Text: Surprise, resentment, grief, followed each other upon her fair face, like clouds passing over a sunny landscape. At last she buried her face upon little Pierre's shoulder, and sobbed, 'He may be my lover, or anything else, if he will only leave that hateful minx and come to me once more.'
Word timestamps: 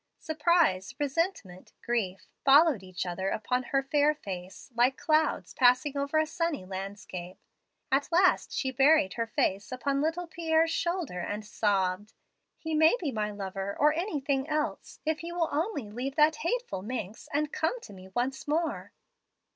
Surprise, 0.17 0.95
resentment, 0.97 1.73
grief, 1.83 2.27
followed 2.43 2.81
each 2.81 3.05
other 3.05 3.29
upon 3.29 3.61
her 3.61 3.83
fair 3.83 4.15
face, 4.15 4.71
like 4.73 4.97
clouds 4.97 5.53
passing 5.53 5.95
over 5.95 6.17
a 6.17 6.25
sunny 6.25 6.65
landscape. 6.65 7.37
At 7.91 8.11
last 8.11 8.51
she 8.51 8.71
buried 8.71 9.13
her 9.13 9.27
face 9.27 9.71
upon 9.71 10.01
little 10.01 10.25
Pierre's 10.25 10.71
shoulder, 10.71 11.19
and 11.19 11.45
sobbed, 11.45 12.13
'He 12.57 12.73
may 12.73 12.95
be 12.99 13.11
my 13.11 13.29
lover, 13.29 13.77
or 13.79 13.93
anything 13.93 14.49
else, 14.49 14.99
if 15.05 15.19
he 15.19 15.31
will 15.31 15.49
only 15.51 15.91
leave 15.91 16.15
that 16.15 16.37
hateful 16.37 16.81
minx 16.81 17.29
and 17.31 17.53
come 17.53 17.79
to 17.81 17.93
me 17.93 18.07
once 18.07 18.47
more.' 18.47 18.91